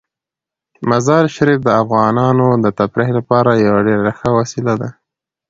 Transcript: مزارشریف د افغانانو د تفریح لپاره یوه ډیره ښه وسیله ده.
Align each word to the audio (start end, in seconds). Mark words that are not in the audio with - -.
مزارشریف 0.89 1.59
د 1.63 1.69
افغانانو 1.81 2.47
د 2.63 2.65
تفریح 2.79 3.09
لپاره 3.17 3.51
یوه 3.65 3.81
ډیره 3.87 4.11
ښه 4.19 4.29
وسیله 4.39 4.73
ده. 4.81 4.89